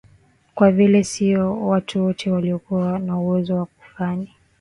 Kwa 0.55 0.71
vile 0.71 1.03
sio 1.03 1.59
watu 1.67 2.05
wote 2.05 2.31
walikuwa 2.31 2.99
na 2.99 3.19
uwezo 3.19 3.55
wa 3.55 3.65
kughani 3.65 4.31